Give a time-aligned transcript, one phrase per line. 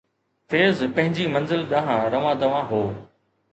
[0.53, 2.83] فيض پنهنجي منزل ڏانهن روان دوان هو